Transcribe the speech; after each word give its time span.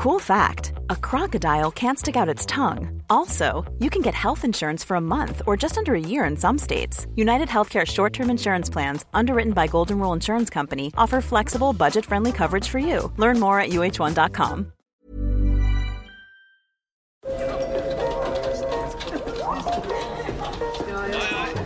Cool 0.00 0.18
fact 0.18 0.72
a 0.88 0.96
crocodile 0.96 1.70
can't 1.70 1.98
stick 1.98 2.16
out 2.16 2.34
its 2.34 2.46
tongue. 2.46 3.02
Also, 3.10 3.70
you 3.80 3.90
can 3.90 4.00
get 4.00 4.14
health 4.14 4.46
insurance 4.46 4.82
for 4.82 4.94
a 4.96 5.00
month 5.00 5.42
or 5.46 5.58
just 5.58 5.76
under 5.76 5.94
a 5.94 6.00
year 6.00 6.24
in 6.24 6.38
some 6.38 6.56
states. 6.56 7.06
United 7.16 7.48
Healthcare 7.48 7.86
short 7.86 8.14
term 8.14 8.30
insurance 8.30 8.70
plans, 8.70 9.04
underwritten 9.12 9.52
by 9.52 9.66
Golden 9.66 9.98
Rule 9.98 10.14
Insurance 10.14 10.48
Company, 10.48 10.90
offer 10.96 11.20
flexible, 11.20 11.74
budget 11.74 12.06
friendly 12.06 12.32
coverage 12.32 12.66
for 12.66 12.78
you. 12.78 13.12
Learn 13.18 13.38
more 13.38 13.60
at 13.60 13.72
uh1.com. 13.72 14.72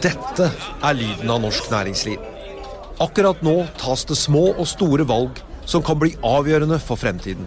Dette 0.02 0.50
er 0.82 0.98
lyden 0.98 1.30
av 1.30 1.38
norsk 1.46 1.70
næringsliv. 1.70 2.18
Akkurat 2.98 3.46
nå 3.46 3.60
tas 3.78 4.02
det 4.10 4.18
små 4.18 4.48
og 4.56 4.66
store 4.66 5.06
valg 5.06 5.38
som 5.70 5.86
kan 5.86 6.02
bli 6.02 6.16
avgjørende 6.26 6.80
for 6.82 6.98
fremtiden. 6.98 7.46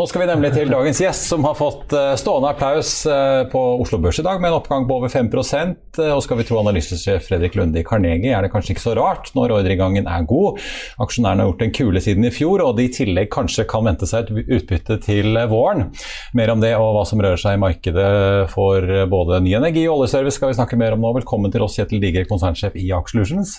Nå 0.00 0.06
skal 0.08 0.22
vi 0.22 0.26
nemlig 0.30 0.48
til 0.54 0.70
dagens 0.72 0.96
gjest, 1.02 1.26
som 1.28 1.42
har 1.44 1.56
fått 1.58 1.90
eh, 1.92 2.14
stående 2.16 2.48
applaus 2.54 3.02
eh, 3.04 3.42
på 3.52 3.60
Oslo 3.82 3.98
Børs 4.00 4.16
i 4.16 4.24
dag, 4.24 4.38
med 4.40 4.48
en 4.48 4.56
oppgang 4.56 4.86
på 4.88 4.96
over 4.96 5.12
5 5.12 5.28
eh, 5.28 6.14
Og 6.14 6.22
skal 6.24 6.38
vi 6.38 6.46
tro 6.48 6.56
analysesjef 6.56 7.26
Fredrik 7.26 7.58
Lunde 7.58 7.82
i 7.82 7.84
Carnegie, 7.84 8.32
er 8.32 8.40
det 8.40 8.48
kanskje 8.54 8.72
ikke 8.72 8.84
så 8.86 8.96
rart 8.96 9.28
når 9.36 9.58
ordreinngangen 9.58 10.08
er 10.08 10.24
god. 10.24 10.56
Aksjonærene 11.04 11.44
har 11.44 11.52
gjort 11.52 11.66
en 11.66 11.76
kule 11.76 12.00
siden 12.00 12.24
i 12.24 12.32
fjor, 12.32 12.64
og 12.64 12.78
de 12.80 12.88
i 12.88 12.94
tillegg 12.96 13.28
kanskje 13.34 13.68
kan 13.68 13.84
vente 13.90 14.08
seg 14.08 14.32
et 14.32 14.52
utbytte 14.56 14.96
til 15.04 15.36
våren. 15.52 15.90
Mer 16.32 16.56
om 16.56 16.64
det 16.64 16.72
og 16.80 16.94
hva 16.96 17.04
som 17.04 17.20
rører 17.20 17.44
seg 17.44 17.60
i 17.60 17.64
markedet 17.68 18.10
for 18.56 19.04
både 19.12 19.44
ny 19.44 19.58
energi 19.60 19.84
og 19.84 19.98
oljeservice 19.98 20.40
skal 20.40 20.54
vi 20.54 20.62
snakke 20.62 20.80
mer 20.80 20.96
om 20.96 21.04
nå. 21.04 21.12
Velkommen 21.20 21.52
til 21.52 21.68
oss, 21.68 21.76
Kjetil 21.76 22.00
Digre, 22.00 22.24
konsernsjef 22.30 22.80
i 22.80 22.88
Aksjelusions. 22.96 23.58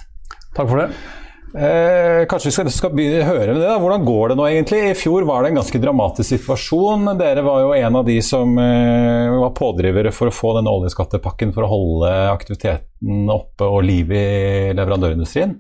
Takk 0.58 0.66
for 0.66 0.88
det. 0.88 0.90
Eh, 1.52 2.26
kanskje 2.32 2.48
vi 2.48 2.54
skal, 2.56 2.70
skal 2.72 2.94
begynne, 2.96 3.26
høre 3.28 3.52
med 3.52 3.60
det. 3.60 3.68
da. 3.68 3.80
Hvordan 3.82 4.06
går 4.08 4.32
det 4.32 4.38
nå 4.40 4.46
egentlig? 4.48 4.82
I 4.88 4.98
fjor 4.98 5.26
var 5.28 5.44
det 5.44 5.52
en 5.52 5.60
ganske 5.60 5.82
dramatisk 5.84 6.30
situasjon. 6.36 7.10
Dere 7.20 7.44
var 7.44 7.64
jo 7.66 7.74
en 7.76 7.98
av 8.00 8.06
de 8.08 8.18
som 8.24 8.54
eh, 8.62 9.32
var 9.42 9.56
pådrivere 9.58 10.14
for 10.16 10.32
å 10.32 10.36
få 10.36 10.54
denne 10.58 10.72
oljeskattepakken 10.72 11.52
for 11.56 11.68
å 11.68 11.72
holde 11.72 12.14
aktiviteten 12.32 13.28
oppe 13.32 13.68
og 13.68 13.84
liv 13.88 14.14
i 14.16 14.28
leverandørindustrien. 14.78 15.58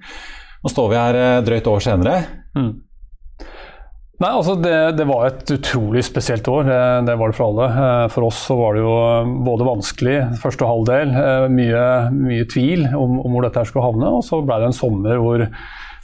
Nå 0.61 0.71
står 0.71 0.93
vi 0.93 0.99
her 1.01 1.19
eh, 1.19 1.41
drøyt 1.43 1.69
år 1.73 1.83
senere. 1.83 2.15
Mm. 2.55 2.71
Nei, 4.21 4.29
altså 4.37 4.53
det, 4.61 4.73
det, 4.99 5.05
var 5.09 5.25
et 5.25 5.49
utrolig 5.55 6.03
spesielt 6.05 6.45
år. 6.51 6.67
Det, 6.67 6.81
det, 7.07 7.17
var 7.17 7.31
det 7.31 7.37
for 7.39 7.47
alle. 7.47 7.69
Eh, 7.73 8.07
for 8.13 8.27
oss 8.27 8.41
så 8.51 8.57
var 8.59 8.75
det 8.77 8.83
jo 8.83 8.91
både 9.47 9.65
vanskelig 9.65 10.17
første 10.43 10.67
halvdel, 10.69 11.13
eh, 11.17 11.45
mye, 11.49 11.85
mye 12.13 12.49
tvil 12.51 12.85
om, 12.91 13.17
om, 13.17 13.31
hvor 13.33 13.47
dette 13.47 13.63
skulle 13.65 13.87
havne. 13.87 14.11
Og 14.19 14.21
så 14.27 14.43
ble 14.45 14.59
det 14.61 14.69
en 14.69 14.77
sommer 14.77 15.17
hvor 15.17 15.45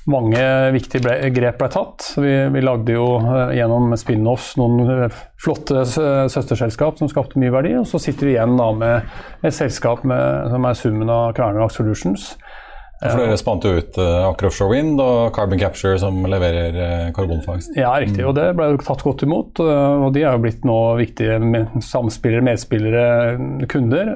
mange 0.10 0.42
viktige 0.73 1.04
ble, 1.04 1.14
grep 1.36 1.60
ble 1.62 1.70
tatt. 1.70 2.08
Vi, 2.18 2.34
vi, 2.56 2.64
lagde 2.66 2.95
jo 2.95 3.06
gjennom 3.54 3.94
spin-offs 4.00 4.54
noen 4.58 5.14
flotte 5.38 5.84
søsterselskap 5.86 6.98
som 6.98 7.12
skapte 7.12 7.38
mye 7.38 7.54
verdi. 7.54 7.76
Og 7.78 7.86
så 7.92 8.02
sitter 8.02 8.32
vi 8.32 8.38
igjen 8.38 8.58
da 8.58 8.72
med 8.82 9.45
et 9.45 9.54
selskap 9.54 10.08
med, 10.08 10.50
som 10.56 10.66
er 10.66 10.80
summen 10.80 11.14
av 11.14 11.36
Kværner 11.38 11.70
Solutions. 11.70 12.32
For 12.98 13.22
Dere 13.22 13.38
spant 13.38 13.66
jo 13.66 13.76
ut 13.78 13.98
uh, 14.02 14.26
Aker 14.31 14.48
Offshore 14.50 14.73
Wind 14.73 15.02
og 15.03 15.36
Carbon 15.36 15.59
Capture 15.62 16.00
som 16.02 16.17
leverer 16.26 16.77
uh, 16.77 17.10
karbonfangst. 17.14 17.76
Ja, 17.77 17.92
riktig. 18.02 18.23
Og 18.26 18.33
det 18.38 18.48
ble 18.58 18.71
tatt 18.82 19.04
godt 19.05 19.21
imot. 19.27 19.61
Uh, 19.61 20.08
og 20.08 20.16
de 20.16 20.23
er 20.23 20.33
jo 20.33 20.42
blitt 20.48 20.66
nå 20.66 20.77
viktige 20.98 21.38
samspillere, 21.86 22.45
medspillere, 22.48 23.67
kunder. 23.70 24.16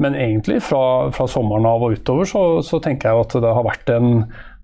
Men 0.00 0.16
egentlig 0.16 0.62
fra, 0.64 1.10
fra, 1.12 1.28
sommeren 1.28 1.68
av 1.68 1.84
og 1.84 1.98
utover 1.98 2.28
så, 2.28 2.44
så 2.64 2.80
tenker 2.80 3.10
jeg 3.10 3.26
at 3.26 3.36
det 3.44 3.52
har 3.58 3.68
vært 3.68 3.92
en 3.98 4.14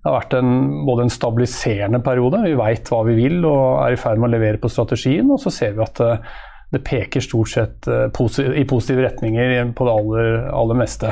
har 0.07 0.21
vært 0.21 0.37
en, 0.37 0.51
både 0.87 1.03
en 1.03 1.11
stabiliserende 1.11 1.99
periode. 1.99 2.39
Vi 2.45 2.57
veit 2.57 2.89
hva 2.89 3.01
vi 3.03 3.17
vil 3.17 3.41
og 3.43 3.81
er 3.83 3.93
i 3.93 3.99
ferd 3.99 4.21
med 4.21 4.29
å 4.29 4.35
levere 4.37 4.61
på 4.61 4.71
strategien. 4.71 5.27
Og 5.33 5.41
så 5.43 5.51
ser 5.51 5.73
vi 5.75 5.83
at 5.83 5.99
det, 5.99 6.13
det 6.71 6.83
peker 6.87 7.25
stort 7.25 7.51
sett 7.51 7.89
i 7.91 8.63
positive 8.69 9.03
retninger 9.03 9.73
på 9.75 9.89
det 9.89 9.97
aller, 9.99 10.29
aller 10.55 10.79
meste. 10.79 11.11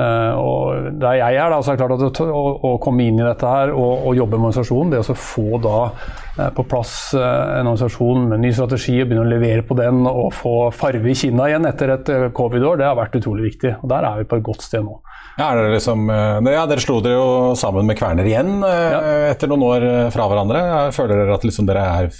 Uh, 0.00 0.32
og 0.38 0.86
Der 1.02 1.18
jeg 1.18 1.36
er, 1.36 1.50
da, 1.52 1.58
så 1.60 1.72
er 1.72 1.76
det 1.76 1.82
klart 1.82 2.04
at 2.06 2.20
å, 2.24 2.42
å 2.70 2.70
komme 2.80 3.04
inn 3.04 3.18
i 3.20 3.26
dette 3.26 3.48
her 3.50 3.72
og, 3.74 4.06
og 4.08 4.16
jobbe 4.16 4.38
med 4.38 4.48
organisasjonen, 4.48 4.94
det 4.94 5.02
å 5.02 5.16
få 5.18 5.58
da 5.60 5.76
uh, 5.90 6.46
på 6.56 6.64
plass 6.70 6.94
uh, 7.18 7.58
en 7.58 7.68
organisasjon 7.68 8.30
med 8.30 8.40
ny 8.46 8.52
strategi 8.56 8.96
og 9.02 9.10
begynne 9.10 9.26
å 9.26 9.32
levere 9.32 9.66
på 9.66 9.76
den 9.76 10.06
og 10.08 10.30
få 10.38 10.54
farve 10.72 11.10
i 11.10 11.16
kinna 11.18 11.50
igjen 11.50 11.68
etter 11.68 11.92
et 11.98 12.12
covid-år, 12.36 12.80
det 12.80 12.88
har 12.88 12.96
vært 12.96 13.18
utrolig 13.20 13.50
viktig. 13.50 13.74
og 13.82 13.90
Der 13.92 14.08
er 14.08 14.22
vi 14.22 14.28
på 14.30 14.38
et 14.40 14.46
godt 14.46 14.64
sted 14.64 14.86
nå. 14.86 15.00
Ja, 15.40 15.50
dere, 15.56 15.70
liksom, 15.72 16.08
ja, 16.10 16.64
dere 16.68 16.82
slo 16.82 16.98
dere 17.04 17.16
jo 17.16 17.28
sammen 17.56 17.86
med 17.88 17.96
Kverner 17.96 18.26
igjen 18.28 18.58
ja. 18.60 18.98
etter 19.30 19.48
noen 19.48 19.62
år 19.64 19.86
fra 20.12 20.26
hverandre. 20.28 20.62
Føler 20.92 21.22
dere 21.22 21.36
at 21.38 21.46
liksom 21.46 21.68
dere 21.68 21.84
er 22.02 22.10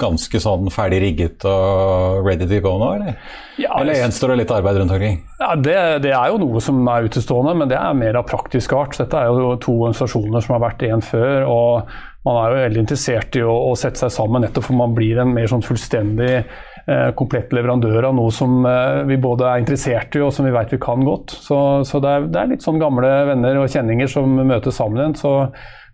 ganske 0.00 0.40
sånn 0.42 0.70
ferdig 0.74 0.98
rigget 1.04 1.46
og 1.46 2.24
ready 2.26 2.48
to 2.50 2.58
go 2.64 2.74
nå, 2.80 2.88
eller? 2.96 3.20
Ja, 3.60 3.76
eller 3.80 3.94
gjenstår 3.94 4.32
det 4.32 4.40
litt 4.42 4.52
arbeid 4.54 4.80
rundt 4.80 4.94
omkring? 4.94 5.20
Ja, 5.38 5.52
det, 5.54 5.76
det 6.06 6.10
er 6.16 6.32
jo 6.32 6.40
noe 6.42 6.62
som 6.64 6.80
er 6.90 7.06
utestående, 7.06 7.54
men 7.60 7.70
det 7.70 7.78
er 7.78 7.94
mer 7.98 8.18
av 8.18 8.26
praktisk 8.26 8.74
art. 8.74 8.96
Dette 8.98 9.20
er 9.20 9.30
jo 9.30 9.54
to 9.62 9.76
organisasjoner 9.76 10.42
som 10.42 10.56
har 10.56 10.64
vært 10.64 10.82
én 10.88 11.04
før. 11.04 11.46
og 11.46 11.94
Man 12.26 12.40
er 12.40 12.50
jo 12.50 12.62
veldig 12.64 12.82
interessert 12.84 13.38
i 13.38 13.44
å, 13.46 13.54
å, 13.70 13.76
sette 13.78 14.02
seg 14.02 14.14
sammen, 14.16 14.42
nettopp 14.44 14.66
for 14.68 14.78
man 14.78 14.96
blir 14.96 15.20
en 15.22 15.34
mer 15.36 15.46
sånn 15.50 15.62
fullstendig 15.64 16.32
eh, 16.34 17.10
komplett 17.18 17.54
leverandør 17.54 18.10
av 18.10 18.18
noe 18.18 18.34
som 18.34 18.66
eh, 18.66 19.04
vi 19.10 19.20
både 19.22 19.46
er 19.50 19.62
interessert 19.62 20.18
i 20.18 20.24
og 20.24 20.34
som 20.34 20.48
vi 20.48 20.56
vet 20.56 20.74
vi 20.74 20.82
kan 20.82 21.06
godt. 21.06 21.36
Så, 21.46 21.60
så 21.86 22.02
det, 22.02 22.10
er, 22.10 22.28
det, 22.28 22.42
er, 22.42 22.52
litt 22.56 22.66
sånn 22.66 22.82
gamle 22.82 23.12
venner 23.30 23.62
og 23.62 23.70
kjenninger 23.70 24.10
som 24.10 24.34
møtes 24.42 24.80
sammen 24.80 25.02
igjen. 25.02 25.18
så 25.20 25.36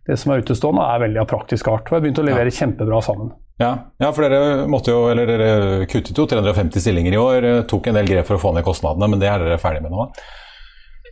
det 0.09 0.17
som 0.19 0.33
er 0.33 0.41
utestående, 0.43 0.83
er 0.91 1.03
veldig 1.05 1.21
av 1.23 1.29
praktisk 1.31 1.69
art. 1.71 1.87
Og 1.87 1.93
jeg 1.93 2.01
har 2.01 2.05
begynt 2.07 2.23
å 2.23 2.27
levere 2.27 2.51
ja. 2.51 2.57
kjempebra 2.57 3.03
sammen. 3.05 3.35
Ja. 3.61 3.75
ja, 4.01 4.09
for 4.17 4.25
dere 4.25 4.67
måtte 4.73 4.95
jo, 4.95 5.01
eller 5.13 5.29
dere 5.29 5.89
kuttet 5.91 6.17
jo 6.17 6.25
350 6.25 6.81
stillinger 6.81 7.13
i 7.13 7.21
år. 7.21 7.49
Tok 7.69 7.91
en 7.91 7.99
del 7.99 8.09
grep 8.09 8.29
for 8.29 8.39
å 8.39 8.41
få 8.41 8.55
ned 8.57 8.65
kostnadene, 8.65 9.11
men 9.13 9.21
det 9.21 9.29
er 9.29 9.45
dere 9.45 9.61
ferdig 9.61 9.85
med 9.85 9.93
nå? 9.93 10.07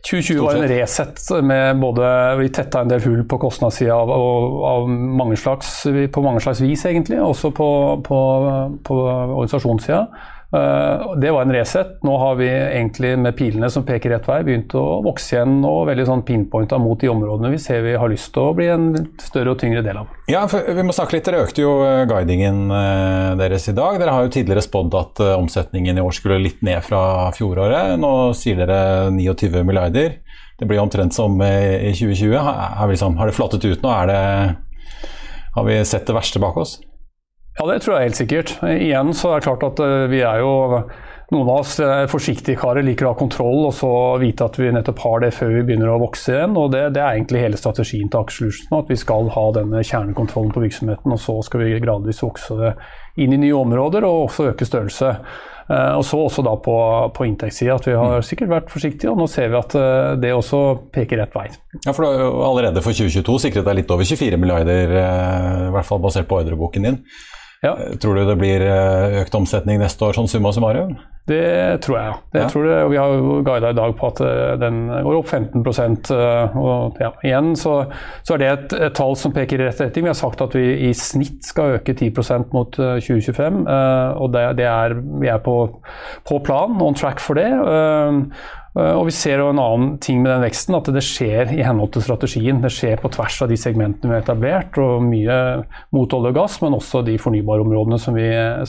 2020 0.07 0.41
var 0.45 0.55
en 0.55 0.67
reset 0.69 1.19
med 1.43 1.79
både 1.81 2.09
Vi 2.39 2.49
tetta 2.55 2.81
en 2.81 2.91
del 2.91 3.01
hull 3.03 3.25
på 3.27 3.37
kostnadssida 3.41 3.95
av, 3.95 4.11
av, 4.65 4.89
mange 4.89 5.35
slags, 5.37 5.83
på 5.85 6.23
mange 6.23 6.41
slags 6.43 6.61
vis, 6.63 6.85
egentlig. 6.87 7.19
Også 7.21 7.51
på, 7.55 7.69
på, 8.05 8.19
på 8.87 8.99
organisasjonssida. 9.03 10.05
Eh, 10.53 11.15
det 11.15 11.31
var 11.31 11.41
en 11.41 11.53
reset. 11.53 12.03
Nå 12.03 12.17
har 12.17 12.35
vi 12.35 12.47
egentlig 12.49 13.17
med 13.19 13.35
pilene 13.37 13.69
som 13.69 13.85
peker 13.85 14.09
rett 14.15 14.27
vei, 14.27 14.39
begynt 14.47 14.73
å 14.73 15.01
vokse 15.05 15.35
igjen 15.35 15.59
og 15.67 15.83
veldig 15.91 16.07
sånn 16.07 16.23
pinpointa 16.25 16.79
mot 16.81 16.99
de 16.99 17.11
områdene 17.11 17.51
vi 17.53 17.59
ser 17.61 17.83
vi 17.85 17.93
har 17.99 18.09
lyst 18.09 18.31
til 18.33 18.49
å 18.49 18.55
bli 18.57 18.69
en 18.73 18.87
større 19.21 19.53
og 19.53 19.61
tyngre 19.61 19.83
del 19.85 20.01
av. 20.01 20.09
Ja, 20.31 20.47
vi 20.49 20.85
må 20.85 20.95
snakke 20.95 21.17
litt. 21.17 21.27
Dere 21.29 21.43
økte 21.45 21.61
jo 21.61 21.75
eh, 21.85 22.05
guidingen 22.09 22.65
eh, 22.73 23.37
deres 23.37 23.69
i 23.69 23.75
dag. 23.77 24.01
Dere 24.01 24.15
har 24.15 24.25
jo 24.25 24.33
tidligere 24.33 24.65
spådd 24.65 24.97
at 24.97 25.23
omsetningen 25.35 25.99
i 25.99 26.05
år 26.05 26.17
skulle 26.17 26.41
litt 26.41 26.65
ned 26.65 26.81
fra 26.85 27.29
fjoråret. 27.37 27.93
Nå 28.01 28.13
sier 28.37 28.57
dere 28.63 29.11
29 29.13 29.61
milliarder. 29.67 30.17
Det 30.59 30.67
blir 30.67 30.81
omtrent 30.81 31.13
som 31.15 31.37
i 31.39 31.93
2020. 31.93 32.33
Har, 32.35 32.89
liksom, 32.89 33.15
har 33.21 33.29
det 33.29 33.37
flattet 33.37 33.63
ut 33.69 33.85
nå? 33.85 33.93
Det, 34.09 34.19
har 35.55 35.67
vi 35.69 35.77
sett 35.87 36.09
det 36.09 36.17
verste 36.17 36.41
bak 36.41 36.57
oss? 36.57 36.79
Ja, 37.59 37.65
det 37.67 37.81
tror 37.83 37.97
jeg 37.97 38.07
helt 38.07 38.19
sikkert. 38.21 38.51
Igjen 38.63 39.09
så 39.11 39.33
er 39.33 39.41
det 39.41 39.49
klart 39.49 39.63
at 39.67 39.79
eh, 39.83 40.05
vi 40.07 40.21
er 40.23 40.39
jo 40.39 40.51
noen 41.29 41.43
av 41.45 41.59
oss 41.59 41.75
er 41.83 42.07
forsiktige 42.09 42.57
karer, 42.57 42.81
liker 42.87 43.05
å 43.05 43.11
ha 43.11 43.17
kontroll 43.19 43.67
og 43.67 43.73
så 43.75 43.89
vite 44.21 44.47
at 44.47 44.55
vi 44.57 44.71
nettopp 44.73 45.03
har 45.03 45.19
det 45.25 45.33
før 45.35 45.51
vi 45.57 45.65
begynner 45.67 45.91
å 45.91 45.99
vokse 46.01 46.33
igjen. 46.33 46.55
og 46.57 46.71
Det, 46.73 46.87
det 46.95 47.03
er 47.03 47.19
egentlig 47.19 47.43
hele 47.43 47.59
strategien 47.59 48.09
til 48.09 48.23
Aker 48.23 48.79
At 48.79 48.89
vi 48.89 48.97
skal 48.97 49.29
ha 49.35 49.45
denne 49.59 49.83
kjernekontrollen 49.83 50.55
på 50.55 50.63
virksomheten, 50.63 51.13
og 51.13 51.21
så 51.21 51.35
skal 51.45 51.65
vi 51.65 51.77
gradvis 51.83 52.23
vokse 52.23 52.73
inn 53.19 53.35
i 53.35 53.41
nye 53.43 53.59
områder 53.59 54.07
og 54.07 54.29
også 54.29 54.49
øke 54.53 54.65
størrelse. 54.65 55.13
Eh, 55.69 55.93
og 55.99 56.05
så 56.07 56.23
også 56.23 56.47
da 56.47 56.55
på, 56.63 56.75
på 57.13 57.27
inntektssida 57.27 57.75
at 57.75 57.89
vi 57.91 57.97
har 57.99 58.23
mm. 58.23 58.25
sikkert 58.25 58.55
vært 58.55 58.71
forsiktige, 58.73 59.11
og 59.11 59.19
nå 59.19 59.27
ser 59.29 59.51
vi 59.51 59.59
at 59.59 59.75
eh, 59.77 60.13
det 60.23 60.31
også 60.33 60.63
peker 60.95 61.21
rett 61.21 61.35
vei. 61.35 61.49
Ja, 61.83 61.91
for 61.91 62.07
du 62.07 62.09
har 62.09 62.23
jo 62.23 62.31
allerede 62.47 62.81
for 62.81 62.95
2022 62.95 63.43
sikret 63.49 63.67
deg 63.67 63.83
litt 63.83 63.91
over 63.93 64.07
24 64.07 64.39
milliarder, 64.39 64.95
i 65.67 65.75
hvert 65.75 65.91
fall 65.91 66.01
basert 66.01 66.31
på 66.31 66.39
ordreboken 66.39 66.89
din. 66.89 67.05
Ja. 67.63 67.73
Eh, 67.75 67.95
tror 67.99 68.15
du 68.15 68.25
det 68.25 68.37
blir 68.39 68.61
eh, 68.63 69.21
økt 69.21 69.35
omsetning 69.35 69.81
neste 69.81 70.05
år, 70.07 70.15
sånn 70.15 70.29
summa 70.31 70.53
summarum? 70.55 70.93
Det 71.29 71.81
tror 71.85 71.97
jeg. 71.99 72.13
Det 72.33 72.39
Ja. 72.41 72.47
tror 72.49 72.63
det, 72.65 72.77
og 72.85 72.91
vi 72.91 72.97
har 72.97 73.11
jo 73.13 73.33
guida 73.45 73.69
i 73.69 73.77
dag 73.77 73.91
på 73.99 74.07
at 74.07 74.21
eh, 74.25 74.55
den 74.57 74.87
går 75.05 75.17
opp 75.19 75.27
15 75.27 75.61
eh, 76.15 76.55
og 76.57 76.97
ja, 77.03 77.11
Igjen 77.21 77.51
så, 77.59 77.85
så 78.25 78.33
er 78.33 78.37
det 78.41 78.47
et, 78.49 78.73
et 78.87 78.95
tall 78.97 79.13
som 79.19 79.31
peker 79.35 79.59
i 79.61 79.67
rett 79.67 79.81
retning. 79.83 80.07
Vi 80.07 80.09
har 80.09 80.17
sagt 80.17 80.41
at 80.41 80.55
vi 80.57 80.87
i 80.87 80.93
snitt 80.97 81.43
skal 81.45 81.75
øke 81.77 81.93
10 81.93 82.09
mot 82.55 82.79
eh, 82.79 82.97
2025. 82.97 83.59
eh, 83.67 84.17
og 84.17 84.31
det, 84.33 84.45
det 84.57 84.65
er, 84.65 84.95
vi 85.21 85.27
er 85.29 85.37
på, 85.45 85.57
på 86.25 86.39
plan, 86.47 86.73
on 86.81 86.95
track 86.97 87.19
for 87.19 87.35
det. 87.37 87.51
Eh, 88.75 88.83
eh, 88.83 88.93
og 88.97 89.07
vi 89.09 89.15
ser 89.15 89.41
jo 89.43 89.49
en 89.53 89.61
annen 89.63 89.97
ting 90.03 90.21
med 90.23 90.33
den 90.33 90.45
veksten, 90.45 90.77
at 90.77 90.91
det 90.93 91.05
skjer 91.05 91.55
i 91.55 91.63
henhold 91.65 91.93
til 91.95 92.05
strategien. 92.05 92.61
Det 92.63 92.73
skjer 92.73 92.99
på 93.01 93.11
tvers 93.15 93.41
av 93.45 93.51
de 93.51 93.57
segmentene 93.59 94.11
vi 94.11 94.17
har 94.17 94.25
etablert, 94.25 94.79
og 94.81 95.03
mye 95.05 95.39
mot 95.95 96.17
olje 96.19 96.33
og 96.33 96.39
gass, 96.41 96.59
men 96.63 96.77
også 96.77 97.03
de 97.07 97.17
fornybarområdene 97.21 97.99
som 97.99 98.17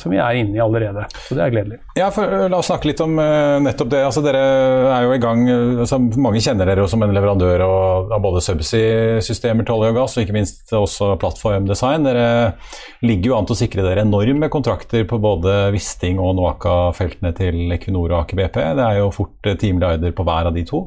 som 0.01 0.13
vi 0.13 0.19
er 0.21 0.39
inne 0.41 0.57
i 0.57 0.63
allerede. 0.63 1.05
Så 1.27 1.37
det 1.37 1.45
er 1.45 1.53
gledelig. 1.55 1.79
Ja, 1.99 2.11
for 2.15 2.29
uh, 2.29 2.47
La 2.51 2.61
oss 2.61 2.71
snakke 2.71 2.91
litt 2.91 3.01
om 3.05 3.17
uh, 3.19 3.59
nettopp 3.63 3.91
det. 3.93 4.03
Altså, 4.07 4.23
dere 4.25 4.41
er 4.91 5.07
jo 5.07 5.15
i 5.15 5.23
gang, 5.23 5.45
altså, 5.85 6.01
Mange 6.21 6.43
kjenner 6.45 6.69
dere 6.69 6.85
jo 6.85 6.91
som 6.91 7.03
en 7.05 7.15
leverandør 7.15 7.65
av, 7.67 8.15
både 8.23 8.43
subsea-systemer 8.45 9.67
til 9.67 9.77
olje 9.77 9.93
og 9.95 10.01
gass, 10.01 10.17
og 10.17 10.25
ikke 10.25 10.37
minst 10.37 10.75
også 10.77 11.15
plattformdesign. 11.21 12.07
Dere 12.07 12.27
ligger 13.07 13.33
jo 13.33 13.39
an 13.39 13.49
til 13.49 13.57
å 13.57 13.61
sikre 13.63 13.87
dere 13.87 14.05
enorme 14.07 14.51
kontrakter 14.53 15.07
på 15.09 15.21
både 15.23 15.57
Wisting 15.75 16.21
og 16.23 16.37
Noaka-feltene 16.39 17.33
til 17.37 17.77
Equinor 17.77 18.11
og 18.11 18.19
Aker 18.23 18.41
BP. 18.43 18.61
Det 18.81 18.87
er 18.87 19.01
jo 19.01 19.11
fort 19.15 19.51
10 19.51 19.81
milliarder 19.91 20.15
på 20.17 20.27
hver 20.27 20.51
av 20.51 20.57
de 20.57 20.65
to. 20.69 20.87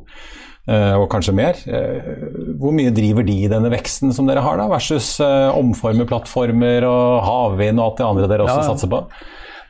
Uh, 0.64 0.96
og 0.96 1.10
kanskje 1.12 1.36
mer. 1.36 1.60
Uh, 1.68 2.56
hvor 2.60 2.72
mye 2.72 2.94
driver 2.96 3.26
de 3.28 3.36
i 3.44 3.52
denne 3.52 3.72
veksten 3.74 4.14
som 4.16 4.30
dere 4.30 4.44
har, 4.46 4.58
da, 4.62 4.70
versus 4.72 5.18
uh, 5.20 5.52
omforme 5.58 6.08
plattformer 6.08 6.86
og 6.88 7.24
havvind 7.28 7.82
og 7.82 7.90
alt 7.90 7.98
det 8.00 8.08
andre 8.08 8.30
dere 8.32 8.46
også 8.46 8.62
Ja, 8.62 8.64
ja. 8.64 8.70
satser 8.72 8.94
på? 8.94 9.02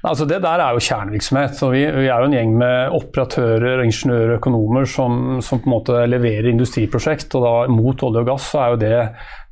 Altså 0.03 0.25
Det 0.27 0.41
der 0.43 0.59
er 0.59 0.75
jo 0.75 0.83
kjernevirksomhet. 0.83 1.55
så 1.55 1.69
vi, 1.71 1.85
vi 1.87 2.09
er 2.11 2.19
jo 2.19 2.27
en 2.27 2.35
gjeng 2.35 2.57
med 2.59 2.95
operatører, 2.97 3.85
ingeniører 3.85 4.33
og 4.33 4.41
økonomer 4.41 4.85
som, 4.85 5.39
som 5.41 5.61
på 5.63 5.69
en 5.69 5.73
måte 5.77 6.01
leverer 6.11 6.49
industriprosjekt. 6.51 7.33
og 7.39 7.45
da 7.45 7.53
Mot 7.71 8.03
olje 8.03 8.21
og 8.21 8.27
gass 8.27 8.49
så 8.51 8.59
er 8.59 8.73
jo 8.73 8.81
det, 8.83 8.97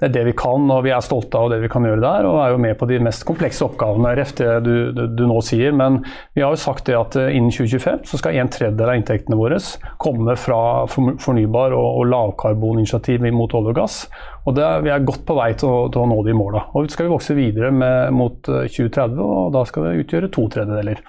det 0.01 0.07
er 0.07 0.13
det 0.15 0.21
vi 0.31 0.33
kan, 0.33 0.63
og 0.73 0.79
vi 0.81 0.89
er 0.89 1.03
stolte 1.05 1.37
av 1.37 1.51
det 1.51 1.59
vi 1.61 1.69
kan 1.69 1.83
gjøre 1.85 2.01
der. 2.01 2.25
Og 2.25 2.39
er 2.41 2.55
jo 2.55 2.61
med 2.63 2.73
på 2.79 2.87
de 2.89 2.97
mest 3.05 3.21
komplekse 3.27 3.61
oppgavene, 3.67 4.15
ref 4.17 4.31
det 4.39 4.49
du, 4.65 4.73
du, 4.97 5.03
du 5.13 5.23
nå 5.29 5.37
sier. 5.45 5.75
Men 5.77 5.99
vi 6.33 6.41
har 6.41 6.55
jo 6.55 6.61
sagt 6.63 6.89
det 6.89 6.97
at 6.97 7.17
eh, 7.21 7.29
innen 7.37 7.53
2025 7.53 8.07
så 8.09 8.17
skal 8.17 8.39
en 8.41 8.49
tredjedel 8.49 8.89
av 8.89 8.97
inntektene 8.97 9.37
våre 9.37 9.59
komme 10.01 10.33
fra 10.41 10.87
fornybar 10.89 11.75
og, 11.77 12.01
og 12.01 12.09
lavkarboninitiativ 12.09 13.29
mot 13.29 13.53
olje 13.59 13.75
og 13.75 13.77
gass. 13.77 14.01
Og 14.49 14.57
det, 14.57 14.65
Vi 14.87 14.89
er 14.89 15.05
godt 15.05 15.21
på 15.27 15.37
vei 15.37 15.51
til 15.53 15.69
å, 15.69 15.85
til 15.93 16.01
å 16.01 16.09
nå 16.09 16.17
de 16.25 16.33
måla. 16.33 16.65
Og 16.73 16.89
så 16.89 16.95
skal 16.97 17.05
vi 17.05 17.13
vokse 17.13 17.37
videre 17.37 17.69
med, 17.69 18.09
mot 18.17 18.49
eh, 18.49 18.65
2030, 18.73 19.21
og 19.21 19.53
da 19.53 19.67
skal 19.69 19.91
det 19.91 19.99
utgjøre 20.01 20.33
to 20.33 20.49
tredjedeler. 20.49 21.05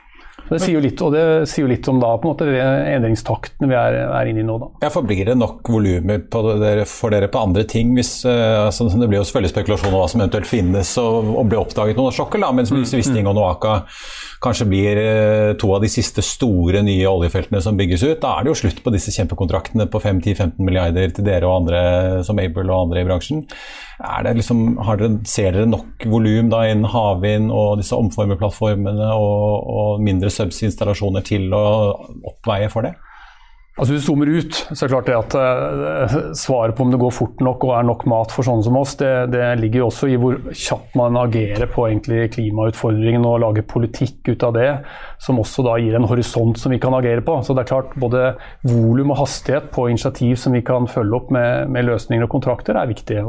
Det 0.50 0.58
sier 0.60 0.76
jo 0.76 0.82
litt, 0.84 1.00
og 1.04 1.14
det 1.14 1.24
sier 1.48 1.64
jo 1.64 1.70
litt 1.70 1.86
om 1.88 2.00
da, 2.02 2.10
på 2.20 2.26
en 2.26 2.32
måte, 2.32 2.48
det 2.50 2.62
endringstakten 2.92 3.70
vi 3.70 3.76
er, 3.78 3.98
er 4.04 4.30
inne 4.30 4.42
i 4.42 4.46
nå. 4.46 4.58
da. 4.60 4.70
Ja, 4.84 4.90
for 4.92 5.06
Blir 5.06 5.24
det 5.28 5.36
nok 5.38 5.68
volumer 5.72 6.24
for 6.30 7.12
dere 7.12 7.30
på 7.32 7.42
andre 7.42 7.64
ting? 7.68 7.94
Hvis, 7.96 8.14
eh, 8.28 8.58
altså, 8.66 8.88
det 8.90 9.08
blir 9.08 9.20
jo 9.20 9.26
selvfølgelig 9.28 9.52
spekulasjon 9.54 9.92
om 9.92 9.98
hva 10.00 10.10
som 10.10 10.24
eventuelt 10.24 10.50
finnes 10.50 10.92
og, 11.00 11.32
og 11.36 11.48
blir 11.48 11.62
oppdaget 11.62 12.00
noen 12.00 12.14
sjokker, 12.14 12.42
da, 12.42 12.52
mens 12.56 12.72
hvis 12.74 12.94
Wisting 12.98 13.30
og 13.30 13.38
Noaka 13.38 13.80
kanskje 14.42 14.66
blir 14.66 14.98
eh, 14.98 15.52
to 15.60 15.70
av 15.74 15.84
de 15.84 15.90
siste 15.92 16.24
store 16.26 16.82
nye 16.84 17.06
oljefeltene 17.08 17.62
som 17.62 17.78
bygges 17.78 18.04
ut, 18.04 18.18
da 18.24 18.34
er 18.36 18.44
det 18.44 18.52
jo 18.52 18.58
slutt 18.64 18.82
på 18.84 18.92
disse 18.94 19.14
kjempekontraktene 19.14 19.86
på 19.90 20.02
5-10-15 20.02 20.58
milliarder 20.62 21.14
til 21.14 21.26
dere 21.26 21.48
og 21.48 21.62
andre 21.62 21.82
som 22.26 22.40
Able 22.42 22.66
og 22.66 22.88
andre 22.88 23.04
i 23.04 23.08
bransjen. 23.08 23.46
Liksom, 24.02 24.80
dere, 24.98 25.12
ser 25.30 25.52
dere 25.54 25.68
nok 25.70 26.06
volum 26.10 26.48
innen 26.50 26.88
havvind 26.90 27.52
og 27.54 27.78
disse 27.78 27.94
omformerplattformene 27.94 29.12
og, 29.14 29.68
og 29.70 30.02
mindre 30.02 30.30
subsea-installasjoner 30.34 31.22
til 31.26 31.54
å 31.54 31.62
oppveie 32.32 32.70
for 32.72 32.88
det? 32.88 32.96
Altså 33.72 33.94
Hvis 33.94 34.02
du 34.04 34.06
zoomer 34.10 34.28
ut, 34.28 34.52
så 34.52 34.84
er 34.84 34.90
det 34.90 34.92
klart 34.92 35.06
det 35.08 35.14
at 35.16 35.34
eh, 35.40 36.16
svaret 36.36 36.74
på 36.76 36.84
om 36.84 36.90
det 36.92 36.98
går 37.00 37.14
fort 37.16 37.38
nok 37.40 37.62
og 37.64 37.70
er 37.78 37.86
nok 37.88 38.02
mat 38.10 38.34
for 38.34 38.44
sånne 38.44 38.66
som 38.66 38.76
oss, 38.76 38.92
det, 39.00 39.08
det 39.32 39.46
ligger 39.62 39.80
jo 39.80 39.86
også 39.86 40.10
i 40.12 40.18
hvor 40.20 40.36
kjapt 40.52 40.98
man 41.00 41.16
agerer 41.16 41.70
på 41.72 41.86
egentlig 41.86 42.26
klimautfordringen 42.34 43.24
og 43.24 43.38
lager 43.46 43.64
politikk 43.64 44.28
ut 44.28 44.44
av 44.44 44.52
det, 44.58 44.68
som 45.24 45.40
også 45.40 45.64
da 45.64 45.78
gir 45.80 45.96
en 45.96 46.08
horisont 46.10 46.60
som 46.60 46.74
vi 46.74 46.82
kan 46.82 46.92
agere 46.98 47.24
på. 47.24 47.38
Så 47.40 47.56
det 47.56 47.64
er 47.64 47.72
klart 47.72 47.96
Både 48.02 48.34
volum 48.66 49.12
og 49.14 49.22
hastighet 49.22 49.70
på 49.72 49.86
initiativ 49.88 50.36
som 50.40 50.52
vi 50.52 50.60
kan 50.66 50.84
følge 50.90 51.16
opp 51.16 51.32
med, 51.32 51.72
med 51.72 51.88
løsninger 51.88 52.26
og 52.26 52.32
kontrakter, 52.36 52.76
er 52.76 52.92
viktig. 52.92 53.22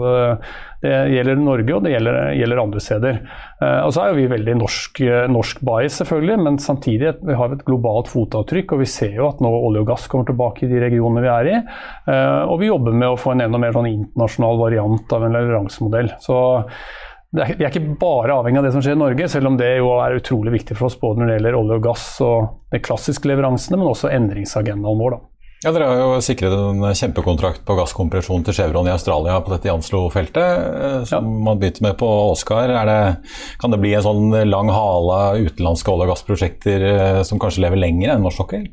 Det 0.83 0.91
gjelder 1.13 1.38
Norge, 1.39 1.75
og 1.77 1.85
det 1.85 1.94
gjelder, 1.94 2.18
gjelder 2.35 2.59
andre 2.59 2.81
steder. 2.83 3.19
Eh, 3.63 3.80
Og 3.85 3.94
så 3.95 4.01
er 4.03 4.09
jo 4.12 4.18
vi 4.18 4.25
veldig 4.33 4.56
norsk, 4.59 5.00
eh, 5.07 5.27
norsk 5.31 5.62
bias, 5.63 6.01
selvfølgelig, 6.01 6.35
men 6.44 6.57
samtidig 6.59 7.13
vi 7.24 7.38
har 7.39 7.47
vi 7.53 7.56
et 7.56 7.63
globalt 7.69 8.09
fotavtrykk. 8.12 8.74
Og 8.75 8.81
vi 8.83 8.89
ser 8.91 9.15
jo 9.15 9.30
at 9.30 9.39
nå 9.39 9.47
olje 9.47 9.80
og 9.85 9.88
gass 9.88 10.09
kommer 10.12 10.27
tilbake 10.27 10.65
i 10.65 10.71
de 10.74 10.81
regionene 10.83 11.24
vi 11.24 11.31
er 11.31 11.51
i. 11.53 11.56
Eh, 12.12 12.44
Og 12.51 12.59
vi 12.59 12.68
jobber 12.68 12.91
med 12.91 13.07
å 13.13 13.18
få 13.18 13.31
en 13.31 13.45
enda 13.47 13.57
mer 13.57 13.71
sånn 13.71 13.88
internasjonal 13.88 14.59
variant 14.59 15.13
av 15.15 15.24
en 15.24 15.31
leveransemodell. 15.39 16.12
Så 16.19 16.35
er, 17.33 17.56
vi 17.56 17.63
er 17.63 17.71
ikke 17.71 17.97
bare 17.97 18.35
avhengig 18.35 18.59
av 18.59 18.65
det 18.68 18.74
som 18.75 18.81
skjer 18.83 18.97
i 18.97 19.03
Norge, 19.06 19.30
selv 19.31 19.47
om 19.47 19.57
det 19.57 19.77
jo 19.77 19.88
er 20.03 20.19
utrolig 20.19 20.51
viktig 20.59 20.75
for 20.77 20.91
oss 20.91 21.00
både 21.00 21.21
når 21.21 21.27
det 21.31 21.38
gjelder 21.39 21.56
olje 21.63 21.77
og 21.80 21.83
gass 21.88 22.21
og 22.21 22.50
de 22.75 22.80
klassiske 22.83 23.25
leveransene, 23.31 23.80
men 23.80 23.88
også 23.88 24.12
endringsagendaen 24.12 25.00
vår. 25.00 25.15
da. 25.15 25.19
Ja, 25.63 25.71
Dere 25.71 25.86
har 25.88 26.01
jo 26.01 26.15
sikret 26.19 26.51
en 26.51 26.83
kjempekontrakt 26.92 27.62
på 27.63 27.75
gasskompresjon 27.77 28.42
til 28.44 28.56
Chevron 28.57 28.89
i 28.89 28.92
Australia 28.92 29.38
på 29.39 29.54
dette 29.54 29.69
Janslo-feltet, 29.69 31.07
som 31.07 31.24
som 31.24 31.30
man 31.45 31.62
begynte 31.62 31.86
med 31.86 31.95
på 32.01 32.10
Oscar. 32.33 32.68
Er 32.68 32.89
det, 32.89 33.31
kan 33.62 33.71
det 33.71 33.80
bli 33.80 33.94
en 33.95 34.04
sånn 34.04 34.36
lang 34.50 34.71
hale 34.74 35.45
utenlandske 35.45 35.94
olje- 35.94 36.10
og 36.10 36.12
gassprosjekter 36.12 36.86
eh, 36.89 37.21
som 37.24 37.39
kanskje 37.39 37.63
lever 37.63 37.80
lenger 37.80 38.12
enn 38.12 38.25
norsk 38.25 38.44
sokkel? 38.44 38.68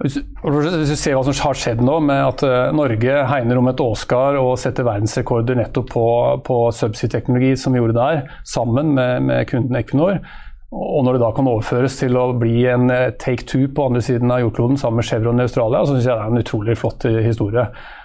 Hvis 0.00 0.16
du 0.16 0.96
ser 0.96 1.18
hva 1.18 1.24
som 1.26 1.36
har 1.44 1.58
skjedd 1.60 1.82
nå, 1.84 1.98
med 2.08 2.22
at 2.24 2.44
eh, 2.48 2.72
Norge 2.72 3.24
hegner 3.34 3.60
om 3.60 3.68
et 3.68 3.84
Oscar 3.84 4.40
og 4.40 4.54
setter 4.62 4.88
verdensrekorder 4.88 5.60
nettopp 5.60 5.92
på, 5.92 6.06
på 6.46 6.62
subsea-teknologi, 6.80 7.52
som 7.60 7.76
vi 7.76 7.82
gjorde 7.82 7.98
der, 8.00 8.22
sammen 8.48 8.94
med, 8.96 9.28
med 9.28 9.50
kunden 9.52 9.76
Equinor, 9.76 10.22
og 10.70 11.00
når 11.02 11.16
det 11.16 11.22
da 11.24 11.30
kan 11.34 11.48
overføres 11.50 11.96
til 11.98 12.14
å 12.18 12.28
bli 12.38 12.60
en 12.70 12.92
eh, 12.94 13.08
take 13.18 13.46
two 13.48 13.64
på 13.74 13.88
andre 13.88 14.02
siden 14.06 14.30
av 14.30 14.44
jordkloden 14.44 14.78
sammen 14.78 15.00
med 15.00 15.08
Chevron 15.08 15.42
i 15.42 15.46
Australia, 15.48 15.80
så 15.82 15.96
syns 15.96 16.06
jeg 16.06 16.14
det 16.14 16.26
er 16.26 16.34
en 16.34 16.42
utrolig 16.44 16.76
flott 16.78 17.06
eh, 17.10 17.18
historie. 17.26 17.64